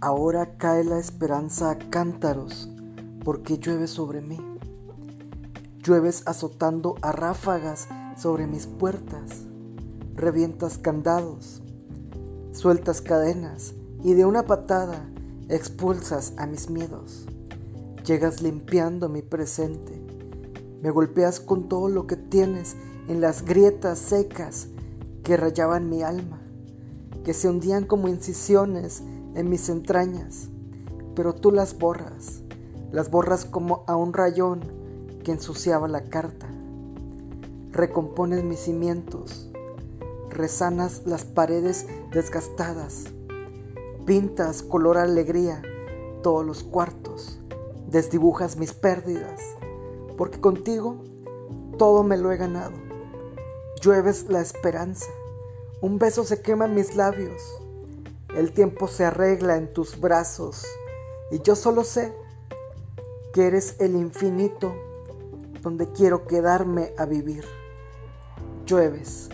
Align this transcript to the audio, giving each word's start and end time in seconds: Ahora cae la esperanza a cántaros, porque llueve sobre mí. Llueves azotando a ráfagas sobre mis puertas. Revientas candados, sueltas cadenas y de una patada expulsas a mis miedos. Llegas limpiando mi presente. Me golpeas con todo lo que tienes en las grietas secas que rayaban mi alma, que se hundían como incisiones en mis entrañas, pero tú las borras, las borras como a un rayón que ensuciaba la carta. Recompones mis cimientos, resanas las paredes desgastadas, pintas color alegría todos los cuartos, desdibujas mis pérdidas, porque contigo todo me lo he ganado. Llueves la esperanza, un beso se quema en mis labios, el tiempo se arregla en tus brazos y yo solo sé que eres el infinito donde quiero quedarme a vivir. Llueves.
Ahora 0.00 0.56
cae 0.58 0.84
la 0.84 1.00
esperanza 1.00 1.72
a 1.72 1.78
cántaros, 1.78 2.70
porque 3.24 3.58
llueve 3.58 3.88
sobre 3.88 4.20
mí. 4.20 4.38
Llueves 5.82 6.22
azotando 6.26 6.94
a 7.02 7.10
ráfagas 7.10 7.88
sobre 8.16 8.46
mis 8.46 8.68
puertas. 8.68 9.42
Revientas 10.14 10.78
candados, 10.78 11.62
sueltas 12.52 13.02
cadenas 13.02 13.74
y 14.04 14.14
de 14.14 14.24
una 14.24 14.44
patada 14.44 15.04
expulsas 15.48 16.32
a 16.36 16.46
mis 16.46 16.70
miedos. 16.70 17.26
Llegas 18.04 18.40
limpiando 18.40 19.08
mi 19.08 19.22
presente. 19.22 20.00
Me 20.80 20.90
golpeas 20.90 21.40
con 21.40 21.68
todo 21.68 21.88
lo 21.88 22.06
que 22.06 22.16
tienes 22.16 22.76
en 23.08 23.20
las 23.20 23.44
grietas 23.44 23.98
secas 23.98 24.68
que 25.24 25.36
rayaban 25.36 25.88
mi 25.88 26.02
alma, 26.04 26.40
que 27.24 27.34
se 27.34 27.48
hundían 27.48 27.84
como 27.84 28.06
incisiones 28.06 29.02
en 29.38 29.48
mis 29.48 29.68
entrañas, 29.68 30.48
pero 31.14 31.32
tú 31.32 31.52
las 31.52 31.78
borras, 31.78 32.42
las 32.90 33.08
borras 33.08 33.44
como 33.44 33.84
a 33.86 33.94
un 33.94 34.12
rayón 34.12 34.60
que 35.22 35.30
ensuciaba 35.30 35.86
la 35.86 36.06
carta. 36.06 36.48
Recompones 37.70 38.42
mis 38.42 38.58
cimientos, 38.58 39.48
resanas 40.28 41.02
las 41.06 41.24
paredes 41.24 41.86
desgastadas, 42.10 43.04
pintas 44.04 44.64
color 44.64 44.98
alegría 44.98 45.62
todos 46.24 46.44
los 46.44 46.64
cuartos, 46.64 47.38
desdibujas 47.86 48.56
mis 48.56 48.72
pérdidas, 48.72 49.40
porque 50.16 50.40
contigo 50.40 51.04
todo 51.78 52.02
me 52.02 52.16
lo 52.16 52.32
he 52.32 52.36
ganado. 52.36 52.74
Llueves 53.80 54.28
la 54.28 54.40
esperanza, 54.40 55.06
un 55.80 56.00
beso 56.00 56.24
se 56.24 56.42
quema 56.42 56.64
en 56.64 56.74
mis 56.74 56.96
labios, 56.96 57.40
el 58.34 58.52
tiempo 58.52 58.88
se 58.88 59.04
arregla 59.04 59.56
en 59.56 59.72
tus 59.72 60.00
brazos 60.00 60.64
y 61.30 61.40
yo 61.40 61.54
solo 61.54 61.84
sé 61.84 62.14
que 63.32 63.46
eres 63.46 63.76
el 63.80 63.94
infinito 63.94 64.74
donde 65.62 65.90
quiero 65.92 66.26
quedarme 66.26 66.92
a 66.98 67.04
vivir. 67.04 67.44
Llueves. 68.66 69.28